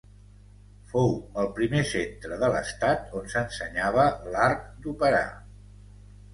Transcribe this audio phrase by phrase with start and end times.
[0.93, 1.11] Fou
[1.43, 5.25] el primer centre de l'Estat on s'ensenyava l'art d'operar.